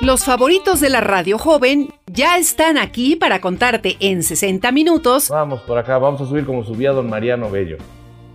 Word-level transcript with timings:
Los 0.00 0.24
favoritos 0.24 0.78
de 0.78 0.90
la 0.90 1.00
radio 1.00 1.38
joven 1.38 1.88
ya 2.06 2.38
están 2.38 2.78
aquí 2.78 3.16
para 3.16 3.40
contarte 3.40 3.96
en 3.98 4.22
60 4.22 4.70
minutos. 4.70 5.28
Vamos 5.28 5.60
por 5.62 5.76
acá, 5.76 5.98
vamos 5.98 6.20
a 6.20 6.26
subir 6.26 6.46
como 6.46 6.62
subía 6.62 6.92
don 6.92 7.10
Mariano 7.10 7.50
Bello. 7.50 7.78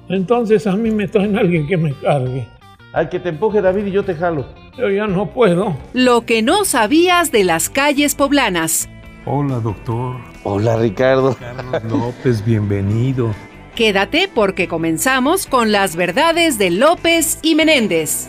Entonces 0.10 0.68
a 0.68 0.76
mí 0.76 0.92
me 0.92 1.08
traen 1.08 1.38
alguien 1.38 1.66
que 1.66 1.78
me 1.78 1.94
cargue. 1.94 2.50
Al 2.92 3.08
que 3.08 3.18
te 3.22 3.30
empuje 3.30 3.62
David 3.62 3.86
y 3.86 3.92
yo 3.92 4.04
te 4.04 4.14
jalo. 4.14 4.46
Yo 4.78 4.90
ya 4.90 5.08
no 5.08 5.28
puedo. 5.28 5.78
Lo 5.94 6.26
que 6.26 6.42
no 6.42 6.66
sabías 6.66 7.32
de 7.32 7.46
las 7.46 7.70
calles 7.70 8.14
poblanas. 8.16 8.90
Hola, 9.26 9.62
doctor. 9.62 10.18
Hola, 10.44 10.76
Ricardo. 10.76 11.38
Carlos 11.72 11.84
López, 11.90 12.44
bienvenido. 12.44 13.34
Quédate 13.74 14.28
porque 14.28 14.68
comenzamos 14.68 15.48
con 15.48 15.72
las 15.72 15.96
verdades 15.96 16.58
de 16.58 16.72
López 16.72 17.40
y 17.42 17.56
Menéndez. 17.56 18.28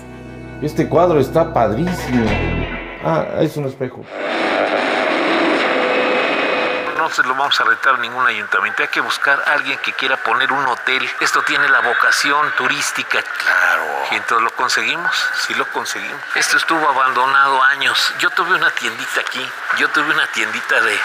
Este 0.62 0.88
cuadro 0.88 1.18
está 1.18 1.52
padrísimo. 1.52 2.24
Ah, 3.04 3.24
es 3.40 3.56
un 3.56 3.66
espejo. 3.66 4.04
No 6.98 7.10
se 7.10 7.22
lo 7.22 7.34
vamos 7.34 7.60
a 7.60 7.64
retar 7.64 7.98
ningún 7.98 8.26
ayuntamiento. 8.26 8.82
Hay 8.82 8.88
que 8.88 9.00
buscar 9.00 9.42
a 9.46 9.52
alguien 9.52 9.78
que 9.80 9.92
quiera 9.92 10.16
poner 10.16 10.50
un 10.52 10.66
hotel. 10.66 11.08
Esto 11.20 11.42
tiene 11.42 11.68
la 11.68 11.80
vocación 11.80 12.50
turística. 12.56 13.20
Claro. 13.22 13.84
Y 14.10 14.14
entonces 14.16 14.42
lo 14.42 14.50
conseguimos. 14.56 15.14
Sí 15.46 15.54
lo 15.54 15.66
conseguimos. 15.66 16.20
Esto 16.34 16.56
estuvo 16.56 16.88
abandonado 16.88 17.62
años. 17.64 18.14
Yo 18.20 18.30
tuve 18.30 18.54
una 18.54 18.70
tiendita 18.70 19.20
aquí. 19.20 19.46
Yo 19.76 19.88
tuve 19.90 20.12
una 20.14 20.26
tiendita 20.28 20.80
de, 20.80 20.98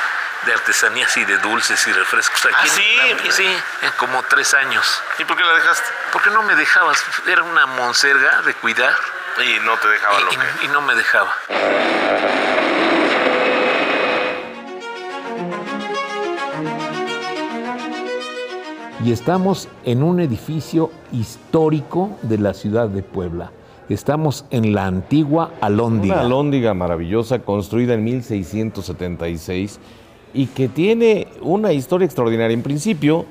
de 0.45 0.53
artesanías 0.53 1.15
y 1.17 1.25
de 1.25 1.37
dulces 1.39 1.85
y 1.85 1.91
refrescos 1.91 2.45
aquí. 2.45 2.55
¿Ah, 2.57 2.67
sí? 2.67 2.97
la- 3.25 3.31
sí, 3.31 3.61
en 3.81 3.91
como 3.97 4.23
tres 4.23 4.53
años. 4.53 5.03
¿Y 5.17 5.25
por 5.25 5.35
qué 5.35 5.43
la 5.43 5.53
dejaste? 5.53 5.89
Porque 6.13 6.29
no 6.29 6.43
me 6.43 6.55
dejabas. 6.55 7.03
Era 7.27 7.43
una 7.43 7.65
monserga 7.65 8.41
de 8.43 8.53
cuidar. 8.55 8.95
Y 9.41 9.65
no 9.65 9.77
te 9.77 9.87
dejaba 9.87 10.19
y- 10.19 10.23
loca. 10.23 10.45
y- 10.61 10.65
y 10.65 10.67
no 10.69 10.81
me 10.81 10.95
dejaba. 10.95 11.33
y 19.05 19.11
estamos 19.11 19.69
en 19.85 20.03
un 20.03 20.19
edificio 20.19 20.91
histórico 21.13 22.11
de 22.21 22.37
la 22.37 22.53
ciudad 22.53 22.89
de 22.89 23.01
Puebla. 23.01 23.51
Estamos 23.87 24.45
en 24.51 24.73
la 24.75 24.85
antigua 24.85 25.51
Alhóndiga. 25.61 26.15
Una 26.15 26.23
alhóndiga 26.23 26.73
maravillosa 26.73 27.39
construida 27.39 27.93
en 27.95 28.03
1676 28.03 29.79
y 30.33 30.47
que 30.47 30.67
tiene 30.67 31.27
una 31.41 31.71
historia 31.71 32.05
extraordinaria. 32.05 32.53
En 32.53 32.61
principio, 32.61 33.25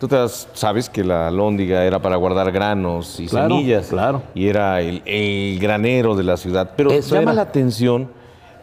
tú 0.00 0.08
te 0.08 0.16
das- 0.16 0.48
sabes 0.54 0.88
que 0.90 1.04
la 1.04 1.28
alhóndiga 1.28 1.84
era 1.84 2.00
para 2.00 2.16
guardar 2.16 2.50
granos 2.50 3.20
y 3.20 3.26
Claro, 3.26 3.50
semillas. 3.56 3.86
claro. 3.88 4.22
Y 4.34 4.48
era 4.48 4.80
el, 4.80 5.02
el 5.04 5.58
granero 5.60 6.16
de 6.16 6.24
la 6.24 6.36
ciudad. 6.36 6.72
Pero 6.76 6.90
Eso 6.90 7.14
llama 7.14 7.30
era. 7.30 7.34
la 7.34 7.42
atención 7.42 8.10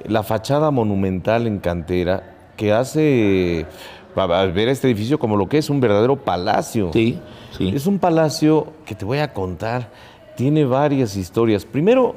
la 0.05 0.23
fachada 0.23 0.71
monumental 0.71 1.47
en 1.47 1.59
cantera 1.59 2.35
que 2.57 2.73
hace 2.73 3.65
a 4.15 4.25
ver 4.47 4.67
este 4.67 4.87
edificio 4.87 5.19
como 5.19 5.37
lo 5.37 5.47
que 5.47 5.59
es 5.59 5.69
un 5.69 5.79
verdadero 5.79 6.15
palacio. 6.15 6.89
Sí, 6.91 7.19
sí. 7.55 7.71
Es 7.75 7.85
un 7.85 7.99
palacio 7.99 8.67
que 8.85 8.95
te 8.95 9.05
voy 9.05 9.19
a 9.19 9.31
contar, 9.31 9.89
tiene 10.35 10.65
varias 10.65 11.15
historias. 11.15 11.65
Primero, 11.65 12.15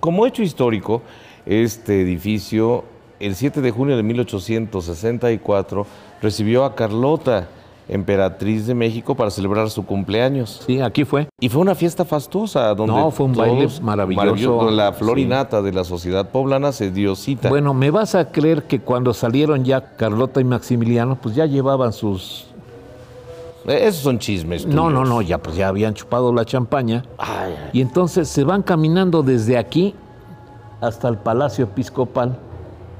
como 0.00 0.26
hecho 0.26 0.42
histórico, 0.42 1.02
este 1.44 2.00
edificio, 2.00 2.84
el 3.20 3.34
7 3.34 3.60
de 3.60 3.70
junio 3.70 3.96
de 3.98 4.02
1864, 4.02 5.86
recibió 6.22 6.64
a 6.64 6.74
Carlota, 6.74 7.48
emperatriz 7.88 8.66
de 8.66 8.74
México, 8.74 9.14
para 9.14 9.30
celebrar 9.30 9.70
su 9.70 9.84
cumpleaños. 9.86 10.62
Sí, 10.66 10.80
aquí 10.80 11.04
fue. 11.04 11.28
Y 11.40 11.48
fue 11.48 11.62
una 11.62 11.74
fiesta 11.74 12.04
fastuosa 12.04 12.74
donde 12.74 12.92
No, 12.94 13.10
fue 13.10 13.26
un 13.26 13.34
baile 13.34 13.68
maravilloso. 13.80 14.56
donde 14.56 14.72
la 14.72 14.92
Sí. 14.92 14.98
florinata 14.98 15.62
de 15.62 15.72
la 15.72 15.84
sociedad 15.84 16.28
poblana 16.30 16.72
se 16.72 16.90
dio 16.90 17.14
cita. 17.14 17.48
Bueno, 17.48 17.74
me 17.74 17.90
vas 17.90 18.14
a 18.14 18.30
creer 18.32 18.64
que 18.64 18.80
cuando 18.80 19.14
salieron 19.14 19.64
ya 19.64 19.96
Carlota 19.96 20.40
y 20.40 20.44
Maximiliano, 20.44 21.16
pues 21.16 21.34
ya 21.36 21.46
llevaban 21.46 21.92
sus... 21.92 22.46
Eh, 23.66 23.86
esos 23.86 24.02
son 24.02 24.18
chismes. 24.18 24.64
No, 24.66 24.86
tuyos. 24.86 24.92
no, 24.92 25.04
no, 25.04 25.22
ya 25.22 25.38
pues 25.38 25.56
ya 25.56 25.68
habían 25.68 25.94
chupado 25.94 26.32
la 26.32 26.44
champaña. 26.44 27.04
Ay, 27.18 27.52
ay. 27.56 27.70
Y 27.72 27.80
entonces 27.80 28.28
se 28.28 28.44
van 28.44 28.62
caminando 28.62 29.22
desde 29.22 29.58
aquí 29.58 29.94
hasta 30.80 31.08
el 31.08 31.16
Palacio 31.18 31.64
Episcopal, 31.64 32.36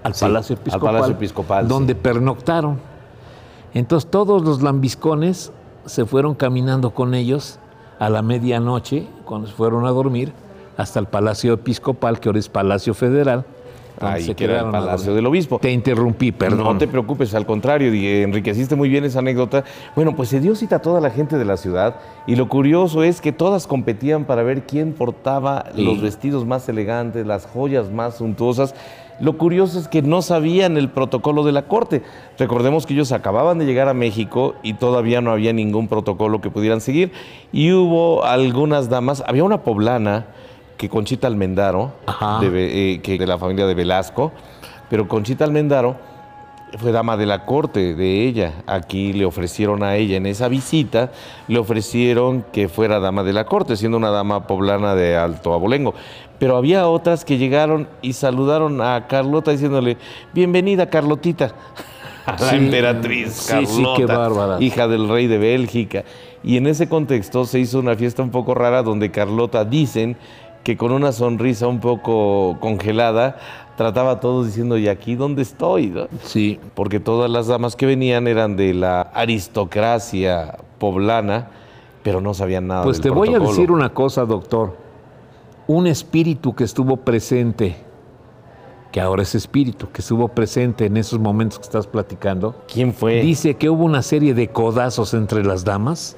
al 0.03 0.15
Sí, 0.15 0.25
Palacio 0.25 0.55
al 0.57 0.61
Episcopal, 0.61 0.93
Palacio 0.95 1.15
Episcopal, 1.15 1.69
donde 1.69 1.95
pernoctaron. 1.95 2.81
Entonces 3.77 4.11
todos 4.11 4.43
los 4.43 4.63
lambiscones 4.63 5.53
se 5.85 6.07
fueron 6.07 6.35
caminando 6.35 6.93
con 6.95 7.13
ellos 7.13 7.59
a 7.99 8.09
la 8.09 8.23
medianoche, 8.23 9.07
cuando 9.27 9.49
se 9.49 9.53
fueron 9.53 9.85
a 9.85 9.91
dormir, 9.91 10.33
hasta 10.79 10.99
el 10.99 11.05
Palacio 11.07 11.53
Episcopal, 11.53 12.19
que 12.19 12.31
ahora 12.31 12.39
es 12.39 12.49
Palacio 12.49 12.95
Federal. 12.95 13.45
Ahí 14.01 14.25
se 14.25 14.35
que 14.35 14.45
era 14.45 14.61
el 14.61 14.71
Palacio 14.71 15.15
del 15.15 15.27
Obispo. 15.27 15.59
Te 15.59 15.71
interrumpí, 15.73 16.33
perdón. 16.33 16.65
No 16.65 16.79
te 16.79 16.89
preocupes, 16.89 17.35
al 17.35 17.45
contrario, 17.45 17.93
enriqueciste 17.93 18.77
muy 18.77 18.89
bien 18.89 19.05
esa 19.05 19.19
anécdota. 19.19 19.65
Bueno, 19.95 20.17
pues 20.17 20.31
se 20.31 20.41
dio 20.41 20.55
cita 20.55 20.77
a 20.77 20.79
toda 20.81 21.01
la 21.03 21.11
gente 21.11 21.37
de 21.37 21.45
la 21.45 21.59
ciudad 21.59 21.97
y 22.27 22.37
lo 22.37 22.49
curioso 22.49 23.03
es 23.03 23.21
que 23.21 23.33
todas 23.33 23.67
competían 23.67 24.25
para 24.25 24.43
ver 24.43 24.65
quién 24.65 24.95
portaba 24.95 25.67
Sí. 25.75 25.85
los 25.85 26.01
vestidos 26.01 26.47
más 26.47 26.67
elegantes, 26.71 27.27
las 27.27 27.45
joyas 27.47 27.91
más 27.91 28.17
suntuosas. 28.17 28.75
Lo 29.21 29.39
curioso 29.39 29.79
es 29.79 29.89
que 29.89 30.03
no 30.03 30.23
sabían 30.23 30.77
el 30.77 30.91
protocolo 30.91 31.45
de 31.45 31.53
la 31.53 31.63
corte. 31.63 32.03
Recordemos 32.39 32.87
que 32.87 32.95
ellos 32.95 33.13
acababan 33.13 33.59
de 33.59 33.65
llegar 33.65 33.89
a 33.89 33.95
México 33.95 34.55
y 34.63 34.75
todavía 34.75 35.21
no 35.21 35.31
había 35.31 35.53
ningún 35.53 35.89
protocolo 35.89 36.41
que 36.41 36.51
pudieran 36.51 36.81
seguir. 36.81 37.13
Y 37.53 37.73
hubo 37.73 38.25
algunas 38.25 38.89
damas, 38.89 39.23
había 39.27 39.45
una 39.45 39.63
poblana 39.63 40.27
que 40.77 40.89
Conchita 40.89 41.27
Almendaro, 41.27 41.93
de, 42.41 42.95
eh, 42.95 43.01
que 43.01 43.19
de 43.19 43.27
la 43.27 43.39
familia 43.39 43.67
de 43.67 43.75
Velasco, 43.75 44.33
pero 44.91 45.09
Conchita 45.09 45.45
Almendaro 45.45 45.97
fue 46.79 46.93
dama 46.93 47.17
de 47.17 47.27
la 47.27 47.45
corte 47.47 47.95
de 47.95 48.27
ella. 48.27 48.53
Aquí 48.67 49.13
le 49.13 49.25
ofrecieron 49.25 49.83
a 49.83 49.97
ella 49.97 50.17
en 50.17 50.27
esa 50.27 50.49
visita, 50.49 51.11
le 51.49 51.59
ofrecieron 51.59 52.45
que 52.53 52.69
fuera 52.69 53.01
dama 53.01 53.23
de 53.23 53.33
la 53.33 53.47
corte, 53.47 53.77
siendo 53.77 53.97
una 53.99 54.11
dama 54.11 54.47
poblana 54.47 54.95
de 54.95 55.17
Alto 55.17 55.55
Abolengo. 55.55 55.95
Pero 56.39 56.57
había 56.57 56.87
otras 56.89 57.25
que 57.25 57.39
llegaron 57.39 57.89
y 58.03 58.13
saludaron 58.13 58.81
a 58.83 59.07
Carlota 59.09 59.53
diciéndole, 59.53 59.97
bienvenida 60.35 60.91
Carlotita, 60.91 61.53
a 62.27 62.33
la 62.39 62.39
Sí, 62.39 62.57
emperatriz 62.57 63.33
sí, 63.33 63.49
Carlota, 63.53 63.73
sí, 63.73 63.87
qué 63.97 64.07
bárbara. 64.07 64.57
hija 64.61 64.87
del 64.89 65.09
rey 65.09 65.29
de 65.29 65.39
Bélgica. 65.39 66.05
Y 66.45 66.59
en 66.59 66.67
ese 66.67 66.89
contexto 66.89 67.45
se 67.45 67.59
hizo 67.59 67.79
una 67.79 67.97
fiesta 67.97 68.23
un 68.23 68.31
poco 68.31 68.55
rara 68.55 68.83
donde 68.83 69.11
Carlota 69.11 69.65
dicen 69.65 70.17
que 70.67 70.77
con 70.77 70.91
una 70.91 71.13
sonrisa 71.13 71.69
un 71.69 71.79
poco 71.79 72.57
congelada 72.59 73.37
trataba 73.77 74.11
a 74.11 74.21
todos 74.21 74.47
diciendo, 74.47 74.77
¿y 74.77 74.89
aquí 74.89 75.15
dónde 75.15 75.43
estoy? 75.43 75.87
no?". 75.91 76.09
Sí, 76.25 76.59
Porque 76.75 76.99
todas 76.99 77.31
las 77.31 77.47
damas 77.47 77.77
que 77.77 77.87
venían 77.87 78.27
eran 78.27 78.57
de 78.57 78.75
la 78.75 79.03
aristocracia 79.03 80.59
poblana, 80.79 81.51
pero 82.03 82.21
no 82.21 82.35
sabían 82.35 82.67
nada 82.67 82.83
Pues 82.83 82.97
del 82.97 83.05
te 83.05 83.11
voy 83.11 83.33
a 83.33 83.39
decir 83.39 83.71
una 83.71 83.91
cosa, 83.95 84.25
doctor. 84.25 84.77
Un 85.69 85.87
espíritu 85.87 86.53
que 86.57 86.65
estuvo 86.65 86.97
presente, 86.97 87.77
que 88.91 89.01
ahora 89.01 89.23
es 89.23 89.37
espíritu, 89.37 89.89
que 89.93 90.01
estuvo 90.01 90.27
presente 90.27 90.87
en 90.87 90.97
esos 90.97 91.21
momentos 91.21 91.61
que 91.61 91.65
estás 91.67 91.87
platicando, 91.87 92.57
¿Quién 92.73 92.93
fue? 92.93 93.21
dice 93.21 93.55
que 93.55 93.71
hubo 93.71 93.85
una 93.85 94.03
serie 94.03 94.35
de 94.35 94.49
codazos 94.49 95.15
entre 95.15 95.45
las 95.45 95.65
damas 95.65 96.17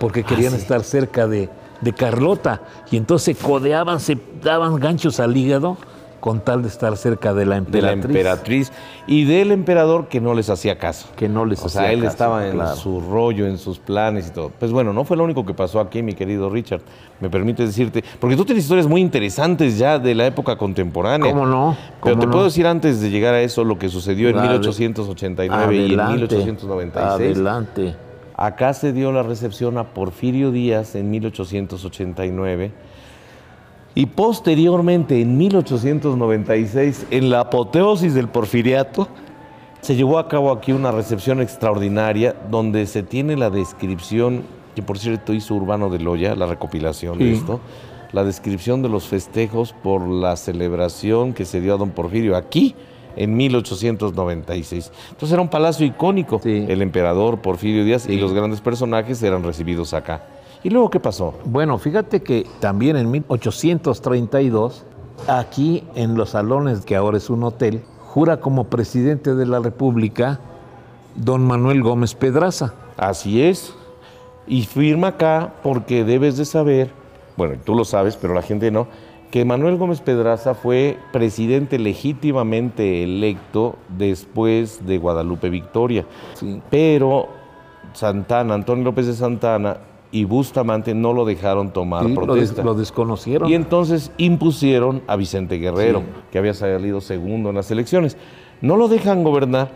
porque 0.00 0.24
querían 0.24 0.54
Ah, 0.54 0.56
sí. 0.56 0.62
estar 0.62 0.82
cerca 0.82 1.26
de, 1.28 1.50
de 1.82 1.92
Carlota 1.92 2.62
y 2.90 2.96
entonces 2.96 3.36
se 3.36 3.44
codeaban, 3.44 4.00
se 4.00 4.16
daban 4.42 4.76
ganchos 4.76 5.20
al 5.20 5.36
hígado 5.36 5.76
con 6.20 6.38
tal 6.38 6.62
de 6.62 6.68
estar 6.68 6.96
cerca 6.96 7.34
de 7.34 7.44
la 7.44 7.56
de 7.60 7.82
la 7.82 7.90
emperatriz. 7.90 8.04
emperatriz 8.04 8.72
y 9.08 9.24
del 9.24 9.50
emperador 9.50 10.06
que 10.06 10.20
no 10.20 10.34
les 10.34 10.50
hacía 10.50 10.78
caso. 10.78 11.08
Que 11.16 11.28
no 11.28 11.44
les 11.44 11.60
O 11.64 11.68
sea, 11.68 11.80
hacía 11.82 11.92
él 11.94 12.02
caso, 12.02 12.12
estaba 12.12 12.46
en 12.46 12.52
claro. 12.52 12.76
su 12.76 13.00
rollo, 13.00 13.44
en 13.48 13.58
sus 13.58 13.80
planes 13.80 14.28
y 14.28 14.30
todo. 14.30 14.52
Pues 14.56 14.70
bueno, 14.70 14.92
no 14.92 15.02
fue 15.02 15.16
lo 15.16 15.24
único 15.24 15.44
que 15.44 15.52
pasó 15.52 15.80
aquí, 15.80 16.00
mi 16.00 16.12
querido 16.14 16.48
Richard. 16.48 16.82
Me 17.20 17.28
permite 17.28 17.66
decirte, 17.66 18.04
porque 18.20 18.36
tú 18.36 18.44
tienes 18.44 18.62
historias 18.62 18.86
muy 18.86 19.00
interesantes 19.00 19.76
ya 19.78 19.98
de 19.98 20.14
la 20.14 20.24
época 20.28 20.54
contemporánea. 20.56 21.32
¿Cómo 21.32 21.44
no? 21.44 21.76
Pero 22.04 22.14
¿Cómo 22.14 22.20
te 22.20 22.26
no? 22.26 22.32
puedo 22.32 22.44
decir 22.44 22.68
antes 22.68 23.00
de 23.00 23.10
llegar 23.10 23.34
a 23.34 23.40
eso 23.40 23.64
lo 23.64 23.76
que 23.76 23.88
sucedió 23.88 24.28
en 24.28 24.36
Ade- 24.36 24.42
1889 24.60 25.74
y 25.74 25.78
en 25.94 26.00
Adelante, 26.00 26.36
1896. 26.36 27.04
Adelante. 27.36 27.96
Acá 28.42 28.74
se 28.74 28.92
dio 28.92 29.12
la 29.12 29.22
recepción 29.22 29.78
a 29.78 29.94
Porfirio 29.94 30.50
Díaz 30.50 30.96
en 30.96 31.12
1889 31.12 32.72
y 33.94 34.06
posteriormente 34.06 35.22
en 35.22 35.38
1896, 35.38 37.06
en 37.12 37.30
la 37.30 37.38
apoteosis 37.38 38.14
del 38.14 38.26
porfiriato, 38.26 39.06
se 39.80 39.94
llevó 39.94 40.18
a 40.18 40.26
cabo 40.26 40.50
aquí 40.50 40.72
una 40.72 40.90
recepción 40.90 41.40
extraordinaria 41.40 42.34
donde 42.50 42.88
se 42.88 43.04
tiene 43.04 43.36
la 43.36 43.48
descripción, 43.48 44.42
que 44.74 44.82
por 44.82 44.98
cierto 44.98 45.34
hizo 45.34 45.54
Urbano 45.54 45.88
de 45.88 46.00
Loya, 46.00 46.34
la 46.34 46.46
recopilación 46.46 47.20
de 47.20 47.34
esto, 47.34 47.60
la 48.10 48.24
descripción 48.24 48.82
de 48.82 48.88
los 48.88 49.06
festejos 49.06 49.72
por 49.72 50.08
la 50.08 50.34
celebración 50.34 51.32
que 51.32 51.44
se 51.44 51.60
dio 51.60 51.74
a 51.74 51.78
don 51.78 51.90
Porfirio 51.90 52.34
aquí 52.34 52.74
en 53.16 53.36
1896. 53.36 54.92
Entonces 55.10 55.32
era 55.32 55.42
un 55.42 55.48
palacio 55.48 55.86
icónico. 55.86 56.40
Sí. 56.42 56.66
El 56.68 56.82
emperador 56.82 57.40
Porfirio 57.40 57.84
Díaz 57.84 58.08
y 58.08 58.18
los 58.18 58.32
grandes 58.32 58.60
personajes 58.60 59.22
eran 59.22 59.42
recibidos 59.42 59.94
acá. 59.94 60.26
¿Y 60.64 60.70
luego 60.70 60.90
qué 60.90 61.00
pasó? 61.00 61.34
Bueno, 61.44 61.78
fíjate 61.78 62.22
que 62.22 62.46
también 62.60 62.96
en 62.96 63.10
1832 63.10 64.84
aquí 65.26 65.84
en 65.94 66.16
los 66.16 66.30
salones, 66.30 66.84
que 66.84 66.96
ahora 66.96 67.16
es 67.16 67.30
un 67.30 67.42
hotel, 67.42 67.82
jura 68.00 68.40
como 68.40 68.64
presidente 68.64 69.34
de 69.34 69.46
la 69.46 69.58
República 69.58 70.40
don 71.16 71.44
Manuel 71.46 71.82
Gómez 71.82 72.14
Pedraza. 72.14 72.74
Así 72.96 73.42
es. 73.42 73.74
Y 74.46 74.62
firma 74.62 75.08
acá 75.08 75.54
porque 75.62 76.04
debes 76.04 76.36
de 76.36 76.44
saber, 76.44 76.90
bueno, 77.36 77.56
tú 77.64 77.74
lo 77.74 77.84
sabes, 77.84 78.16
pero 78.16 78.34
la 78.34 78.42
gente 78.42 78.70
no, 78.70 78.86
que 79.32 79.44
Manuel 79.44 79.76
Gómez 79.78 80.00
Pedraza 80.00 80.54
fue 80.54 80.98
presidente 81.12 81.78
legítimamente 81.78 83.02
electo 83.02 83.76
después 83.88 84.86
de 84.86 84.98
Guadalupe 84.98 85.48
Victoria. 85.50 86.04
Sí. 86.34 86.60
Pero 86.70 87.28
Santana, 87.94 88.54
Antonio 88.54 88.84
López 88.84 89.06
de 89.06 89.14
Santana 89.14 89.78
y 90.10 90.24
Bustamante 90.24 90.94
no 90.94 91.14
lo 91.14 91.24
dejaron 91.24 91.72
tomar 91.72 92.04
Sí, 92.04 92.12
lo, 92.12 92.20
des- 92.20 92.26
protesta. 92.26 92.62
lo 92.62 92.74
desconocieron. 92.74 93.48
Y 93.50 93.54
entonces 93.54 94.12
impusieron 94.18 95.02
a 95.06 95.16
Vicente 95.16 95.56
Guerrero, 95.56 96.00
Sí. 96.00 96.04
que 96.30 96.38
había 96.38 96.52
salido 96.54 97.00
segundo 97.00 97.48
en 97.48 97.56
las 97.56 97.70
elecciones. 97.70 98.18
No 98.60 98.76
lo 98.76 98.88
dejan 98.88 99.24
gobernar, 99.24 99.70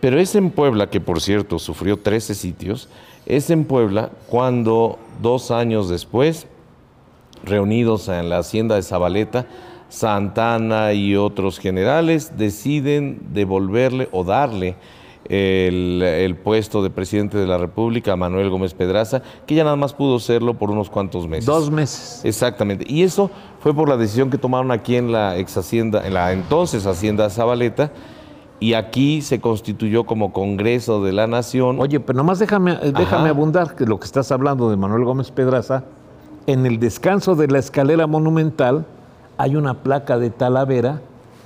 pero 0.00 0.20
es 0.20 0.34
en 0.34 0.50
Puebla, 0.50 0.90
que 0.90 1.00
por 1.00 1.20
cierto 1.22 1.58
sufrió 1.58 1.96
13 1.96 2.34
sitios, 2.34 2.90
es 3.24 3.48
en 3.48 3.64
Puebla 3.64 4.10
cuando 4.28 4.98
dos 5.22 5.50
años 5.50 5.88
después, 5.88 6.46
reunidos 7.44 8.08
en 8.08 8.28
la 8.28 8.38
hacienda 8.38 8.74
de 8.74 8.82
Zabaleta, 8.82 9.46
Santana 9.88 10.92
y 10.92 11.16
otros 11.16 11.58
generales 11.58 12.32
deciden 12.36 13.20
devolverle 13.32 14.08
o 14.12 14.22
darle 14.24 14.76
el, 15.28 16.02
el 16.02 16.36
puesto 16.36 16.82
de 16.82 16.90
presidente 16.90 17.38
de 17.38 17.46
la 17.46 17.58
República 17.58 18.12
a 18.12 18.16
Manuel 18.16 18.50
Gómez 18.50 18.74
Pedraza, 18.74 19.22
que 19.46 19.54
ya 19.54 19.64
nada 19.64 19.76
más 19.76 19.92
pudo 19.92 20.18
serlo 20.18 20.54
por 20.54 20.70
unos 20.70 20.90
cuantos 20.90 21.28
meses. 21.28 21.46
Dos 21.46 21.70
meses. 21.70 22.20
Exactamente. 22.24 22.84
Y 22.88 23.02
eso 23.02 23.30
fue 23.60 23.74
por 23.74 23.88
la 23.88 23.96
decisión 23.96 24.30
que 24.30 24.38
tomaron 24.38 24.70
aquí 24.70 24.96
en 24.96 25.12
la 25.12 25.36
ex 25.36 25.56
hacienda, 25.56 26.06
en 26.06 26.14
la 26.14 26.32
entonces 26.32 26.86
hacienda 26.86 27.28
Zabaleta, 27.30 27.92
y 28.60 28.74
aquí 28.74 29.22
se 29.22 29.40
constituyó 29.40 30.04
como 30.04 30.32
Congreso 30.32 31.02
de 31.02 31.12
la 31.12 31.26
Nación. 31.26 31.80
Oye, 31.80 32.00
pero 32.00 32.16
nomás 32.16 32.38
déjame, 32.38 32.74
déjame 32.76 33.04
Ajá. 33.04 33.28
abundar 33.28 33.76
que 33.76 33.84
lo 33.84 34.00
que 34.00 34.06
estás 34.06 34.32
hablando 34.32 34.68
de 34.70 34.76
Manuel 34.76 35.04
Gómez 35.04 35.30
Pedraza, 35.30 35.84
en 36.48 36.64
el 36.64 36.80
descanso 36.80 37.34
de 37.34 37.46
la 37.46 37.58
escalera 37.58 38.06
monumental 38.06 38.86
hay 39.36 39.54
una 39.54 39.82
placa 39.82 40.18
de 40.18 40.30
Talavera 40.30 41.02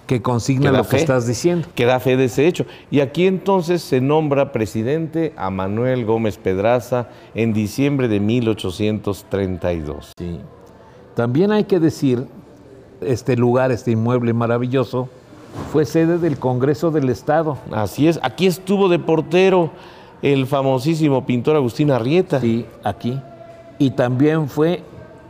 que 0.06 0.22
consigna 0.22 0.70
lo 0.70 0.86
que 0.86 0.96
estás 0.96 1.26
diciendo. 1.26 1.66
Que 1.74 1.86
da 1.86 1.98
fe 1.98 2.16
de 2.16 2.26
ese 2.26 2.46
hecho. 2.46 2.66
Y 2.88 3.00
aquí 3.00 3.26
entonces 3.26 3.82
se 3.82 4.00
nombra 4.00 4.52
presidente 4.52 5.32
a 5.36 5.50
Manuel 5.50 6.04
Gómez 6.04 6.38
Pedraza 6.38 7.08
en 7.34 7.52
diciembre 7.52 8.06
de 8.06 8.20
1832. 8.20 10.12
Sí. 10.16 10.38
También 11.16 11.50
hay 11.50 11.64
que 11.64 11.80
decir, 11.80 12.28
este 13.00 13.36
lugar, 13.36 13.72
este 13.72 13.90
inmueble 13.90 14.32
maravilloso, 14.32 15.08
fue 15.72 15.84
sede 15.84 16.18
del 16.18 16.38
Congreso 16.38 16.92
del 16.92 17.08
Estado. 17.08 17.58
Así 17.72 18.06
es. 18.06 18.20
Aquí 18.22 18.46
estuvo 18.46 18.88
de 18.88 19.00
portero 19.00 19.70
el 20.22 20.46
famosísimo 20.46 21.26
pintor 21.26 21.56
Agustín 21.56 21.90
Arrieta. 21.90 22.40
Sí, 22.40 22.66
aquí. 22.84 23.18
Y 23.78 23.90
también 23.92 24.48
fue 24.48 24.82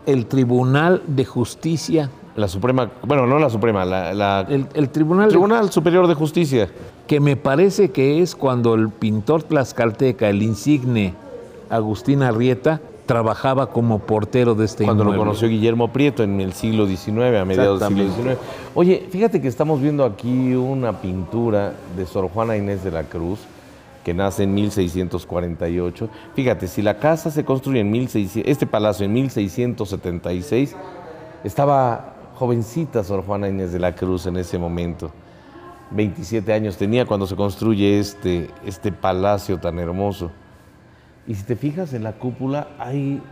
el 0.07 0.27
Tribunal 0.27 1.03
de 1.07 1.25
Justicia. 1.25 2.11
La 2.37 2.49
Suprema, 2.49 2.91
bueno, 3.07 3.27
no 3.27 3.39
la 3.39 3.51
Suprema, 3.51 3.85
la, 3.85 4.13
la- 4.15 4.41
El, 4.49 4.67
el 4.75 4.89
Tribunal, 4.89 5.31
de- 5.31 5.73
Superior 5.73 6.07
de 6.07 6.15
Justicia. 6.15 6.69
que 7.07 7.21
me 7.21 7.37
parece 7.37 7.91
que 7.91 8.23
es 8.23 8.35
cuando 8.35 8.75
el 8.75 8.89
pintor 8.89 9.43
tlaxcalteca, 9.43 10.29
el 10.31 10.43
insigne 10.43 11.15
Agustín 11.69 12.23
Arrieta, 12.23 12.81
trabajaba 13.07 13.67
como 13.67 13.99
portero 13.99 14.55
de 14.55 14.65
este 14.65 14.85
Cuando 14.85 15.05
lo 15.05 15.15
conoció 15.17 15.49
Guillermo 15.49 15.89
Prieto 15.89 16.23
en 16.23 16.41
el 16.41 16.53
siglo 16.55 16.87
XIX, 16.87 17.37
a 17.41 17.45
mediados 17.45 17.81
del 17.81 17.89
siglo. 17.89 18.05
XIX. 18.15 18.39
Oye, 18.75 19.07
fíjate 19.11 19.41
que 19.43 19.49
estamos 19.49 19.81
viendo 19.83 20.05
aquí 20.05 20.55
una 20.55 20.93
pintura 21.03 21.75
de 21.97 22.07
Sor 22.07 22.29
Juana 22.29 22.57
Inés 22.57 22.83
de 22.85 22.91
la 22.93 23.03
Cruz, 23.03 23.41
que 24.05 24.15
nace 24.15 24.45
en 24.45 24.55
1648. 24.55 26.09
Fíjate, 26.35 26.69
si 26.69 26.83
la 26.83 26.99
casa 26.99 27.31
se 27.31 27.45
construye 27.45 27.81
en 27.81 27.91
1600, 27.91 28.51
este 28.51 28.67
palacio 28.67 29.07
en 29.07 29.13
1676, 29.13 30.77
estaba 31.45 32.15
jovencita 32.35 33.05
Sor 33.05 33.25
Juana 33.25 33.49
Inés 33.49 33.73
de 33.73 33.79
la 33.79 33.95
Cruz 33.95 34.27
en 34.27 34.37
ese 34.37 34.59
momento. 34.59 35.11
27 35.91 36.53
años 36.53 36.77
tenía 36.77 37.07
cuando 37.07 37.27
se 37.27 37.37
construye 37.37 37.99
este, 37.99 38.51
este 38.65 38.93
palacio 38.93 39.59
tan 39.59 39.79
hermoso. 39.79 40.31
Y 41.27 41.35
si 41.35 41.45
te 41.45 41.55
fijas 41.55 41.93
en 41.93 42.03
la 42.03 42.13
cúpula 42.13 42.69
hay 42.79 43.23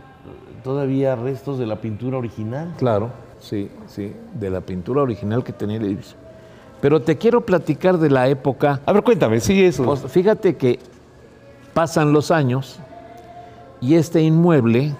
todavía 0.63 1.15
restos 1.15 1.59
de 1.59 1.65
la 1.65 1.81
pintura 1.81 2.17
original. 2.17 2.73
Claro, 2.77 3.11
sí, 3.39 3.69
sí, 3.87 4.13
de 4.33 4.49
la 4.49 4.61
pintura 4.61 5.01
original 5.01 5.43
que 5.43 5.53
tenía 5.53 5.77
el. 5.77 5.99
Pero 6.81 7.01
te 7.01 7.17
quiero 7.17 7.45
platicar 7.45 7.97
de 7.97 8.09
la 8.09 8.27
época. 8.27 8.81
A 8.85 8.91
ver, 8.91 9.03
cuéntame, 9.03 9.39
sí, 9.39 9.63
eso. 9.63 9.83
Pues, 9.83 10.01
fíjate 10.07 10.57
que 10.57 10.79
pasan 11.73 12.11
los 12.11 12.31
años 12.31 12.79
y 13.79 13.95
este 13.95 14.21
inmueble 14.21 14.93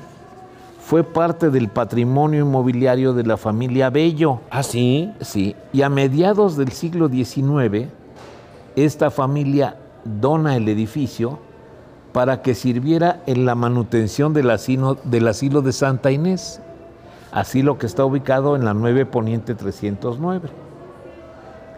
fue 0.80 1.04
parte 1.04 1.50
del 1.50 1.70
patrimonio 1.70 2.42
inmobiliario 2.42 3.14
de 3.14 3.24
la 3.24 3.38
familia 3.38 3.90
Bello. 3.90 4.42
ah, 4.50 4.64
sí. 4.64 5.12
Sí, 5.22 5.56
y 5.74 5.82
a 5.82 5.90
mediados 5.90 6.58
del 6.58 6.72
siglo 6.72 7.10
XIX, 7.10 7.88
esta 8.76 9.10
familia 9.10 9.78
dona 10.04 10.56
el 10.56 10.68
edificio 10.68 11.40
para 12.12 12.42
que 12.42 12.56
sirviera 12.56 13.22
en 13.26 13.46
la 13.46 13.56
manutención 13.56 14.34
del 14.34 14.50
asilo, 14.50 14.98
del 15.04 15.28
asilo 15.28 15.62
de 15.62 15.72
Santa 15.72 16.12
Inés, 16.12 16.62
asilo 17.32 17.78
que 17.78 17.86
está 17.86 18.04
ubicado 18.04 18.56
en 18.56 18.66
la 18.66 18.74
9 18.74 19.06
Poniente 19.06 19.56
309. 19.56 20.50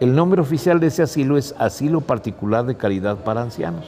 El 0.00 0.14
nombre 0.14 0.40
oficial 0.40 0.80
de 0.80 0.88
ese 0.88 1.02
asilo 1.02 1.36
es 1.36 1.54
Asilo 1.58 2.00
Particular 2.00 2.64
de 2.66 2.76
Caridad 2.76 3.18
para 3.18 3.42
Ancianos. 3.42 3.86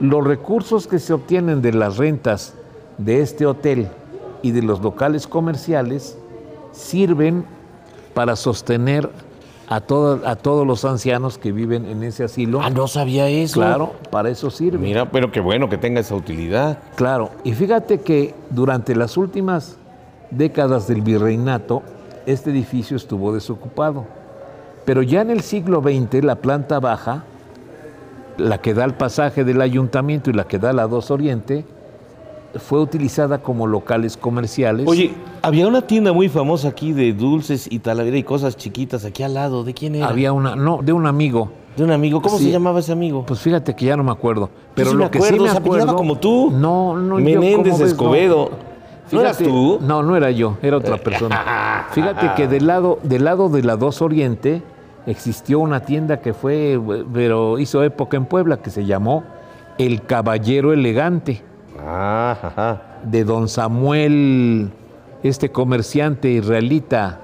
Los 0.00 0.26
recursos 0.26 0.86
que 0.86 0.98
se 0.98 1.12
obtienen 1.12 1.60
de 1.62 1.72
las 1.72 1.98
rentas 1.98 2.54
de 2.98 3.20
este 3.20 3.44
hotel 3.46 3.88
y 4.42 4.52
de 4.52 4.62
los 4.62 4.80
locales 4.80 5.26
comerciales 5.26 6.16
sirven 6.72 7.44
para 8.14 8.34
sostener 8.36 9.10
a, 9.68 9.80
todo- 9.80 10.26
a 10.26 10.36
todos 10.36 10.66
los 10.66 10.84
ancianos 10.84 11.36
que 11.38 11.52
viven 11.52 11.84
en 11.84 12.02
ese 12.02 12.24
asilo. 12.24 12.60
Ah, 12.62 12.70
no 12.70 12.88
sabía 12.88 13.28
eso. 13.28 13.60
Claro, 13.60 13.92
para 14.10 14.30
eso 14.30 14.50
sirve. 14.50 14.78
Mira, 14.78 15.10
pero 15.10 15.30
qué 15.30 15.40
bueno 15.40 15.68
que 15.68 15.76
tenga 15.78 16.00
esa 16.00 16.14
utilidad. 16.14 16.78
Claro, 16.96 17.30
y 17.44 17.52
fíjate 17.52 18.00
que 18.00 18.34
durante 18.48 18.96
las 18.96 19.16
últimas 19.16 19.76
décadas 20.30 20.88
del 20.88 21.02
virreinato, 21.02 21.82
este 22.26 22.50
edificio 22.50 22.96
estuvo 22.96 23.32
desocupado. 23.32 24.06
Pero 24.84 25.02
ya 25.02 25.20
en 25.22 25.30
el 25.30 25.40
siglo 25.42 25.82
XX, 25.82 26.24
la 26.24 26.36
planta 26.36 26.80
baja, 26.80 27.24
la 28.38 28.58
que 28.58 28.74
da 28.74 28.84
al 28.84 28.96
pasaje 28.96 29.44
del 29.44 29.60
ayuntamiento 29.60 30.30
y 30.30 30.32
la 30.32 30.44
que 30.44 30.58
da 30.58 30.70
a 30.70 30.72
la 30.72 30.86
2 30.86 31.10
Oriente, 31.10 31.64
fue 32.56 32.80
utilizada 32.80 33.38
como 33.38 33.66
locales 33.66 34.16
comerciales. 34.16 34.88
Oye, 34.88 35.12
había 35.42 35.68
una 35.68 35.82
tienda 35.82 36.12
muy 36.12 36.28
famosa 36.28 36.68
aquí 36.68 36.92
de 36.92 37.12
dulces 37.12 37.68
y 37.70 37.78
talavera 37.78 38.16
y 38.16 38.24
cosas 38.24 38.56
chiquitas 38.56 39.04
aquí 39.04 39.22
al 39.22 39.34
lado. 39.34 39.62
¿De 39.62 39.72
quién 39.74 39.94
era? 39.94 40.08
había 40.08 40.32
una, 40.32 40.56
no, 40.56 40.80
de 40.82 40.92
un 40.92 41.06
amigo. 41.06 41.50
De 41.76 41.84
un 41.84 41.92
amigo. 41.92 42.20
¿Cómo 42.20 42.38
Sí. 42.38 42.46
se 42.46 42.50
llamaba 42.50 42.80
ese 42.80 42.90
amigo? 42.90 43.24
Pues 43.24 43.38
fíjate 43.38 43.76
que 43.76 43.84
ya 43.86 43.96
no 43.96 44.02
me 44.02 44.10
acuerdo. 44.10 44.50
Pero 44.74 44.90
sí 44.90 44.96
lo 44.96 45.04
me 45.04 45.10
que 45.10 45.18
acuerdo, 45.18 45.36
sí 45.36 45.42
me 45.44 45.50
se 45.50 45.56
acuerdo, 45.58 45.94
como 45.94 46.18
tú. 46.18 46.50
No, 46.50 46.96
no. 46.96 47.20
yo, 47.20 47.24
Menéndez 47.24 47.94
¿cómo 47.94 48.10
ves? 48.10 48.28
¿No 49.12 49.20
eras 49.20 49.38
tú? 49.38 49.78
No, 49.80 50.02
no 50.02 50.16
era 50.16 50.30
yo, 50.30 50.56
era 50.62 50.76
otra 50.76 50.96
persona. 50.96 51.86
Fíjate 51.92 52.32
que 52.36 52.46
del 52.48 52.66
lado, 52.66 52.98
del 53.02 53.24
lado 53.24 53.48
de 53.48 53.62
la 53.62 53.76
2 53.76 54.02
Oriente 54.02 54.62
existió 55.06 55.58
una 55.60 55.80
tienda 55.80 56.20
que 56.20 56.32
fue, 56.34 56.78
pero 57.12 57.58
hizo 57.58 57.82
época 57.82 58.16
en 58.16 58.26
Puebla, 58.26 58.58
que 58.58 58.70
se 58.70 58.84
llamó 58.84 59.24
El 59.78 60.02
Caballero 60.02 60.72
Elegante, 60.72 61.42
Ah, 61.82 62.36
ajá. 62.42 62.82
de 63.04 63.24
don 63.24 63.48
Samuel, 63.48 64.70
este 65.22 65.50
comerciante 65.50 66.30
israelita. 66.30 67.20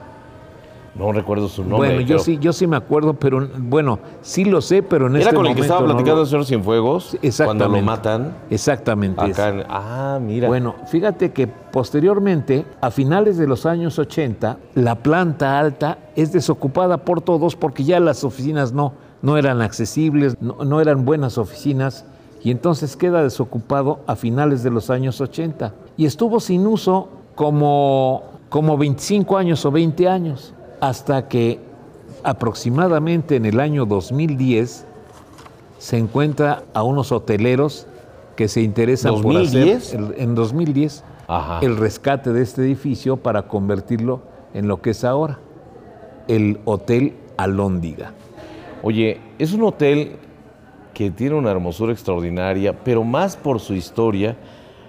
No 0.99 1.13
recuerdo 1.13 1.49
su 1.49 1.63
nombre. 1.63 1.89
bueno, 1.91 2.01
yo 2.01 2.07
pero- 2.09 2.19
sí, 2.21 2.39
yo 2.41 2.53
sí 2.53 2.67
me 2.67 2.77
acuerdo, 2.77 3.15
pero 3.15 3.49
bueno, 3.59 3.99
sí 4.23 4.45
lo 4.47 4.61
sé, 4.63 4.83
pero 4.83 5.09
en 5.09 5.17
Era 5.17 5.25
este 5.25 5.37
con 5.37 5.45
el 5.47 5.51
que 5.53 5.55
momento 5.61 5.63
estaba 5.75 5.81
no 5.81 5.87
platicando 5.95 6.17
lo- 6.17 6.23
el 6.23 6.29
señor 6.29 6.45
Cienfuegos. 6.47 7.19
Exactamente. 7.23 7.65
Cuando 7.65 7.79
lo 7.79 7.83
matan. 7.85 8.37
Exactamente. 8.51 9.21
Acá 9.23 9.49
en- 9.51 9.65
ah, 9.69 10.19
mira. 10.23 10.49
Bueno, 10.49 10.75
fíjate 10.91 11.33
que 11.33 11.47
posteriormente, 11.47 12.65
a 12.81 12.91
finales 12.91 13.37
de 13.39 13.47
los 13.47 13.67
años 13.67 13.99
80, 13.99 14.57
la 14.75 14.95
planta 14.97 15.59
alta 15.59 15.99
es 16.17 16.33
desocupada 16.33 16.99
por 16.99 17.21
todos 17.21 17.57
porque 17.57 17.85
ya 17.85 18.01
las 18.01 18.25
oficinas 18.25 18.73
no, 18.73 18.93
no 19.23 19.37
eran 19.37 19.61
accesibles, 19.63 20.37
no, 20.41 20.57
no 20.65 20.81
eran 20.81 21.05
buenas 21.05 21.37
oficinas 21.39 22.05
y 22.43 22.51
entonces 22.51 22.97
queda 22.97 23.23
desocupado 23.23 24.01
a 24.07 24.15
finales 24.17 24.63
de 24.63 24.71
los 24.71 24.89
años 24.91 25.21
80. 25.21 25.75
Y 25.97 26.07
estuvo 26.07 26.39
sin 26.41 26.67
uso 26.67 27.09
como, 27.35 28.23
como 28.49 28.77
25 28.79 29.37
años 29.37 29.65
o 29.65 29.71
20 29.71 30.09
años, 30.09 30.53
hasta 30.81 31.29
que 31.29 31.59
aproximadamente 32.23 33.37
en 33.37 33.47
el 33.47 33.61
año 33.61 33.87
2010 33.87 34.85
se 35.79 35.99
encuentra 35.99 36.63
a 36.75 36.83
unos 36.83 37.13
hoteleros 37.13 37.87
que 38.35 38.49
se 38.49 38.61
interesan 38.63 39.21
por 39.23 39.35
¿2010? 39.35 39.77
hacer 39.77 40.01
el- 40.01 40.15
en 40.19 40.35
2010 40.35 41.05
Ajá. 41.29 41.61
el 41.63 41.77
rescate 41.77 42.33
de 42.33 42.43
este 42.43 42.63
edificio 42.63 43.17
para 43.17 43.43
convertirlo 43.43 44.21
en 44.55 44.69
lo 44.69 44.81
que 44.83 44.91
es 44.91 45.05
ahora. 45.05 45.39
el 46.29 46.59
Hotel 46.65 47.15
Alóndiga. 47.37 48.11
Oye, 48.83 49.21
es 49.39 49.53
un 49.53 49.63
hotel 49.63 50.17
que 50.93 51.09
tiene 51.13 51.37
una 51.37 51.53
hermosura 51.53 51.93
extraordinaria, 51.93 52.77
pero 52.83 53.05
más 53.05 53.37
por 53.37 53.61
su 53.61 53.75
historia 53.75 54.37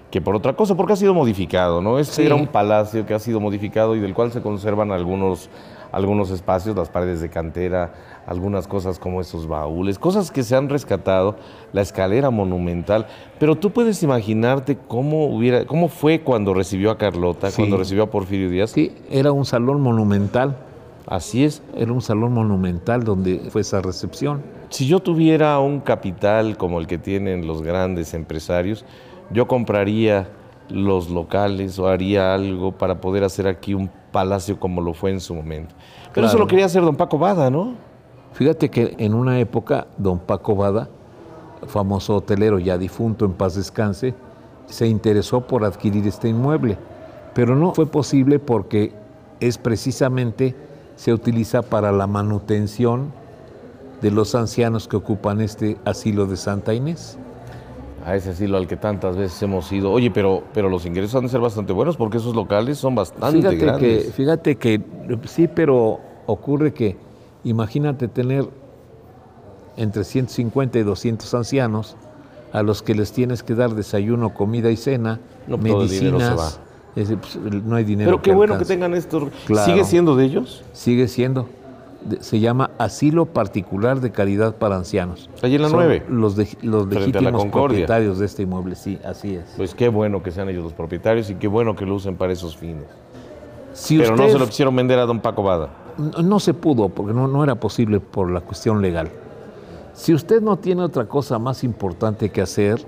que 0.10 0.20
por 0.20 0.36
otra 0.36 0.54
cosa, 0.54 0.74
porque 0.74 0.94
ha 0.94 0.96
sido 0.96 1.14
modificado, 1.14 1.80
¿no? 1.80 2.00
Este 2.00 2.16
Sí. 2.16 2.22
era 2.26 2.34
un 2.34 2.48
palacio 2.48 3.06
que 3.06 3.14
ha 3.14 3.20
sido 3.20 3.40
modificado 3.40 3.96
y 3.96 4.00
del 4.00 4.16
cual 4.16 4.32
se 4.32 4.42
conservan 4.42 4.92
algunos, 4.92 5.48
algunos 5.92 6.32
espacios, 6.32 6.76
las 6.76 6.90
paredes 6.90 7.22
de 7.22 7.30
cantera, 7.30 7.94
algunas 8.26 8.68
cosas 8.68 9.00
como 9.00 9.22
esos 9.22 9.48
baúles, 9.48 9.98
cosas 10.00 10.32
que 10.32 10.44
se 10.44 10.56
han 10.56 10.70
rescatado, 10.70 11.36
la 11.74 11.82
escalera 11.82 12.30
monumental, 12.30 13.08
pero 13.40 13.56
tú 13.56 13.72
puedes 13.72 14.04
imaginarte 14.04 14.78
cómo 14.88 15.28
hubiera, 15.28 15.66
cómo 15.66 15.88
fue 15.88 16.22
cuando 16.22 16.54
recibió 16.54 16.92
a 16.92 16.98
Carlota, 16.98 17.50
Sí. 17.52 17.58
cuando 17.58 17.78
recibió 17.78 18.04
a 18.04 18.10
Porfirio 18.12 18.50
Díaz. 18.50 18.72
Sí, 18.72 18.92
era 19.10 19.32
un 19.32 19.46
salón 19.46 19.82
monumental, 19.82 20.58
Así 21.06 21.46
es. 21.46 21.64
era 21.76 21.94
un 21.94 22.02
salón 22.02 22.34
monumental 22.34 23.04
donde 23.04 23.40
fue 23.50 23.62
esa 23.62 23.82
recepción. 23.82 24.42
Si 24.70 24.86
yo 24.88 25.00
tuviera 25.00 25.58
un 25.60 25.80
capital 25.80 26.58
como 26.58 26.80
el 26.80 26.88
que 26.88 26.98
tienen 26.98 27.48
los 27.48 27.62
grandes 27.62 28.14
empresarios, 28.14 28.84
yo 29.32 29.48
compraría 29.48 30.28
los 30.70 31.10
locales 31.10 31.80
o 31.80 31.88
haría 31.88 32.34
algo 32.34 32.72
para 32.72 33.00
poder 33.00 33.24
hacer 33.24 33.48
aquí 33.48 33.74
un 33.74 33.90
palacio 34.12 34.60
como 34.60 34.82
lo 34.82 34.94
fue 34.94 35.12
en 35.12 35.20
su 35.20 35.34
momento. 35.34 35.76
Pero 36.14 36.28
eso 36.28 36.38
lo 36.38 36.48
quería 36.48 36.66
hacer 36.66 36.82
don 36.82 36.96
Paco 36.96 37.18
Bada, 37.18 37.50
¿no? 37.50 37.76
Fíjate 38.34 38.70
que 38.70 38.96
en 38.98 39.14
una 39.14 39.40
época, 39.40 39.88
don 39.98 40.20
Paco 40.20 40.56
Bada, 40.56 40.90
famoso 41.66 42.16
hotelero 42.16 42.60
ya 42.60 42.78
difunto, 42.78 43.26
en 43.26 43.34
paz 43.34 43.56
descanse, 43.56 44.14
se 44.68 44.88
interesó 44.88 45.42
por 45.42 45.64
adquirir 45.64 46.06
este 46.08 46.30
inmueble, 46.30 46.78
pero 47.34 47.56
no 47.56 47.74
fue 47.74 47.86
posible 47.86 48.40
porque 48.40 48.94
es 49.40 49.58
precisamente, 49.58 50.56
se 50.96 51.14
utiliza 51.14 51.62
para 51.62 51.92
la 51.92 52.08
manutención 52.08 53.12
de 54.02 54.12
los 54.12 54.36
ancianos 54.36 54.88
que 54.88 54.98
ocupan 54.98 55.42
este 55.42 55.78
asilo 55.86 56.26
de 56.28 56.38
Santa 56.38 56.74
Inés. 56.74 57.18
A 58.08 58.16
ese 58.16 58.30
asilo 58.30 58.56
al 58.56 58.68
que 58.68 58.78
tantas 58.78 59.18
veces 59.18 59.44
hemos 59.44 59.70
ido. 59.74 59.92
Oye, 59.92 60.10
pero, 60.10 60.42
pero 60.54 60.70
los 60.70 60.86
ingresos 60.86 61.14
han 61.16 61.24
de 61.24 61.30
ser 61.30 61.42
bastante 61.42 61.74
buenos 61.74 61.98
porque 61.98 62.16
esos 62.20 62.34
locales 62.34 62.78
son 62.78 62.96
bastante 62.96 63.38
Fíjate 63.38 63.58
que, 63.58 63.66
grandes. 63.66 64.14
fíjate 64.14 64.56
que 64.56 64.82
sí, 65.26 65.50
pero 65.50 66.00
ocurre 66.26 66.74
que 66.74 66.96
imagínate 67.44 68.08
tener 68.08 68.48
entre 69.76 70.06
150 70.06 70.80
y 70.80 70.84
200 70.84 71.34
ancianos 71.34 71.98
a 72.54 72.64
los 72.64 72.82
que 72.82 72.96
les 72.96 73.12
tienes 73.12 73.44
que 73.44 73.56
dar 73.56 73.76
desayuno, 73.76 74.34
comida 74.34 74.72
y 74.72 74.78
cena, 74.78 75.20
No, 75.46 75.58
medicinas. 75.58 76.62
es 76.96 77.10
pues, 77.10 77.36
no 77.36 77.76
hay 77.76 77.84
dinero. 77.84 78.10
Pero 78.10 78.22
qué 78.22 78.34
bueno 78.34 78.58
que 78.58 78.64
tengan 78.64 78.94
esto. 78.94 79.30
Claro. 79.48 79.70
¿Sigue 79.70 79.84
siendo 79.84 80.16
de 80.16 80.24
ellos? 80.24 80.64
Sigue 80.72 81.10
siendo. 81.10 81.50
Se 82.22 82.40
llama 82.40 82.72
Asilo 82.78 83.26
Particular 83.26 84.00
de 84.00 84.12
Caridad 84.12 84.56
para 84.56 84.76
Ancianos. 84.78 85.30
Allí 85.42 85.56
en 85.56 85.64
la 85.64 85.70
Son 85.70 85.80
9. 85.80 86.06
Los, 86.10 86.36
de- 86.36 86.48
los 86.62 86.88
legítimos 86.88 87.46
propietarios 87.48 88.20
de 88.20 88.26
este 88.26 88.44
inmueble, 88.44 88.76
sí, 88.76 88.98
así 89.04 89.36
es. 89.36 89.54
Pues 89.58 89.76
qué 89.76 89.90
bueno 89.90 90.24
que 90.24 90.32
sean 90.32 90.48
ellos 90.50 90.64
los 90.64 90.74
propietarios 90.74 91.30
y 91.30 91.36
qué 91.36 91.48
bueno 91.48 91.76
que 91.76 91.86
lo 91.86 91.96
usen 91.96 92.16
para 92.16 92.32
esos 92.34 92.56
fines. 92.56 92.86
Si 93.74 93.98
pero 93.98 94.16
no 94.16 94.24
usted- 94.24 94.34
se 94.34 94.40
lo 94.40 94.46
quisieron 94.48 94.76
vender 94.76 95.00
a 95.00 95.06
don 95.06 95.20
Paco 95.20 95.44
Bada. 95.44 95.70
No, 95.98 96.22
no 96.22 96.40
se 96.40 96.54
pudo, 96.54 96.90
porque 96.90 97.14
no, 97.14 97.28
no 97.28 97.44
era 97.44 97.56
posible 97.56 98.00
por 98.00 98.32
la 98.32 98.42
cuestión 98.42 98.82
legal. 98.82 99.10
Si 99.94 100.14
usted 100.14 100.42
no 100.42 100.58
tiene 100.58 100.84
otra 100.84 101.06
cosa 101.06 101.40
más 101.40 101.64
importante 101.64 102.30
que 102.30 102.42
hacer, 102.42 102.86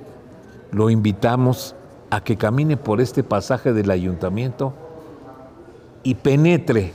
lo 0.71 0.89
invitamos 0.91 1.75
a 2.11 2.21
que 2.23 2.37
camine 2.37 2.77
por 2.77 3.01
este 3.01 3.23
pasaje 3.23 3.73
del 3.73 3.89
ayuntamiento 3.91 4.73
y 6.03 6.13
penetre 6.15 6.93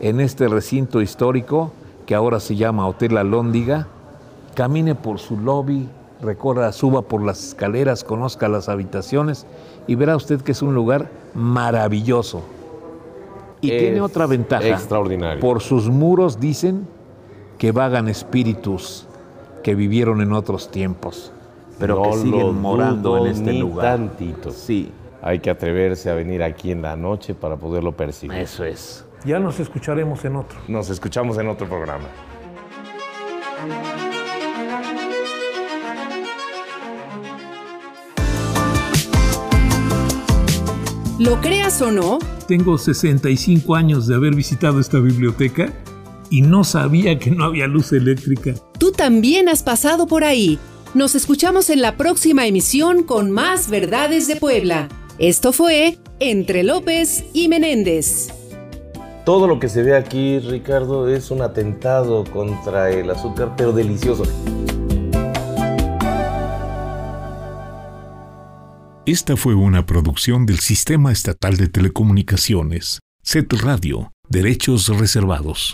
en 0.00 0.20
este 0.20 0.48
recinto 0.48 1.00
histórico 1.00 1.72
que 2.06 2.14
ahora 2.14 2.40
se 2.40 2.56
llama 2.56 2.86
Hotel 2.86 3.16
Alóndiga, 3.16 3.88
camine 4.54 4.94
por 4.94 5.18
su 5.18 5.38
lobby, 5.38 5.88
recorra, 6.22 6.70
suba 6.72 7.02
por 7.02 7.22
las 7.22 7.48
escaleras, 7.48 8.04
conozca 8.04 8.48
las 8.48 8.68
habitaciones 8.68 9.46
y 9.86 9.94
verá 9.94 10.16
usted 10.16 10.40
que 10.40 10.52
es 10.52 10.62
un 10.62 10.74
lugar 10.74 11.08
maravilloso. 11.34 12.42
Y 13.60 13.70
Es 13.72 13.78
tiene 13.82 14.00
otra 14.00 14.26
ventaja. 14.26 14.66
extraordinario. 14.68 15.40
Por 15.40 15.60
sus 15.62 15.88
muros 15.88 16.38
dicen 16.38 16.86
que 17.58 17.72
vagan 17.72 18.08
espíritus 18.08 19.06
que 19.62 19.74
vivieron 19.74 20.20
en 20.20 20.32
otros 20.32 20.70
tiempos, 20.70 21.32
pero 21.78 21.96
No 21.96 22.02
que 22.10 22.16
siguen 22.18 22.60
morando 22.60 23.16
en 23.18 23.26
este 23.32 23.52
ni 23.52 23.60
lugar. 23.60 23.96
tantito. 23.96 24.50
Sí, 24.50 24.92
Hay 25.22 25.40
que 25.40 25.50
atreverse 25.50 26.08
a 26.10 26.14
venir 26.14 26.42
aquí 26.42 26.70
en 26.70 26.82
la 26.82 26.94
noche 26.94 27.34
para 27.34 27.56
poderlo 27.56 27.92
percibir. 27.92 28.38
eso 28.38 28.64
es. 28.64 29.04
Ya 29.26 29.40
nos 29.40 29.58
escucharemos 29.58 30.24
en 30.24 30.36
otro. 30.36 30.56
Nos 30.68 30.88
escuchamos 30.88 31.36
en 31.38 31.48
otro 31.48 31.68
programa. 31.68 32.06
Lo 41.18 41.40
creas 41.40 41.82
o 41.82 41.90
no, 41.90 42.18
Tengo 42.46 42.78
65 42.78 43.74
años 43.74 44.06
de 44.06 44.14
haber 44.14 44.34
visitado 44.36 44.78
esta 44.78 45.00
biblioteca 45.00 45.72
y 46.30 46.42
no 46.42 46.62
sabía 46.62 47.18
que 47.18 47.32
no 47.32 47.44
había 47.44 47.66
luz 47.66 47.92
eléctrica. 47.92 48.54
tú 48.78 48.92
también 48.92 49.48
has 49.48 49.64
pasado 49.64 50.06
por 50.06 50.22
ahí. 50.22 50.60
Nos 50.94 51.16
escuchamos 51.16 51.68
en 51.70 51.82
la 51.82 51.96
próxima 51.96 52.46
emisión 52.46 53.02
con 53.02 53.32
más 53.32 53.70
verdades 53.70 54.28
de 54.28 54.36
Puebla. 54.36 54.88
Esto 55.18 55.52
fue 55.52 55.98
Entre 56.20 56.62
López 56.62 57.24
y 57.32 57.48
Menéndez. 57.48 58.35
Todo 59.26 59.48
lo 59.48 59.58
que 59.58 59.68
se 59.68 59.82
ve 59.82 59.96
aquí, 59.96 60.38
Ricardo, 60.38 61.08
es 61.08 61.32
un 61.32 61.42
atentado 61.42 62.22
contra 62.22 62.92
el 62.92 63.10
azúcar, 63.10 63.54
pero 63.56 63.72
delicioso. 63.72 64.22
Esta 69.04 69.36
fue 69.36 69.56
una 69.56 69.84
producción 69.84 70.46
del 70.46 70.60
Sistema 70.60 71.10
Estatal 71.10 71.56
de 71.56 71.66
Telecomunicaciones, 71.66 73.00
SET 73.24 73.52
Radio, 73.54 74.12
Derechos 74.28 74.86
Reservados. 74.96 75.64